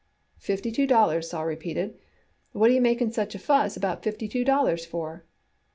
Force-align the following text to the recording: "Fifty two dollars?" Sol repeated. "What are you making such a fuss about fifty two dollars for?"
"Fifty 0.39 0.71
two 0.71 0.87
dollars?" 0.87 1.29
Sol 1.29 1.45
repeated. 1.45 1.95
"What 2.53 2.71
are 2.71 2.73
you 2.73 2.81
making 2.81 3.11
such 3.11 3.35
a 3.35 3.37
fuss 3.37 3.77
about 3.77 4.01
fifty 4.03 4.27
two 4.27 4.43
dollars 4.43 4.83
for?" 4.83 5.25